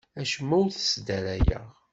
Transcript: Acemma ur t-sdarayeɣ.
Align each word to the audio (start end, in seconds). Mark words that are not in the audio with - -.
Acemma 0.21 0.55
ur 0.63 0.69
t-sdarayeɣ. 0.71 1.67